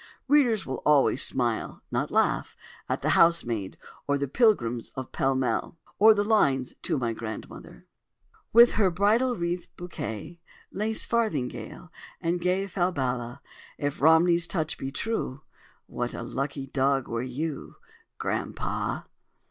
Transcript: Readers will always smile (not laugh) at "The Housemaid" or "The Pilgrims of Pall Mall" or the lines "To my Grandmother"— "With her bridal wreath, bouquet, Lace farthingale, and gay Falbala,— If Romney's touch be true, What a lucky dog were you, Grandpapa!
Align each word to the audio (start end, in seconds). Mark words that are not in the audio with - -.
Readers 0.27 0.65
will 0.65 0.81
always 0.83 1.21
smile 1.21 1.83
(not 1.91 2.09
laugh) 2.09 2.57
at 2.89 3.03
"The 3.03 3.09
Housemaid" 3.09 3.77
or 4.07 4.17
"The 4.17 4.27
Pilgrims 4.27 4.91
of 4.95 5.11
Pall 5.11 5.35
Mall" 5.35 5.77
or 5.99 6.15
the 6.15 6.23
lines 6.23 6.73
"To 6.81 6.97
my 6.97 7.13
Grandmother"— 7.13 7.85
"With 8.51 8.71
her 8.71 8.89
bridal 8.89 9.35
wreath, 9.35 9.67
bouquet, 9.77 10.39
Lace 10.71 11.05
farthingale, 11.05 11.91
and 12.19 12.41
gay 12.41 12.65
Falbala,— 12.65 13.41
If 13.77 14.01
Romney's 14.01 14.47
touch 14.47 14.75
be 14.79 14.91
true, 14.91 15.43
What 15.85 16.15
a 16.15 16.23
lucky 16.23 16.65
dog 16.65 17.07
were 17.07 17.21
you, 17.21 17.75
Grandpapa! 18.17 19.05